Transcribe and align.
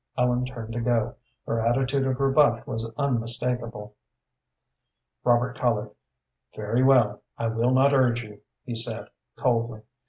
Ellen 0.17 0.47
turned 0.47 0.73
to 0.73 0.81
go. 0.81 1.13
Her 1.45 1.61
attitude 1.63 2.07
of 2.07 2.19
rebuff 2.19 2.65
was 2.65 2.89
unmistakable. 2.97 3.93
Robert 5.23 5.55
colored. 5.59 5.91
"Very 6.55 6.81
well; 6.81 7.21
I 7.37 7.45
will 7.49 7.69
not 7.69 7.93
urge 7.93 8.23
you," 8.23 8.41
he 8.63 8.73
said, 8.73 9.09
coldly. 9.35 9.81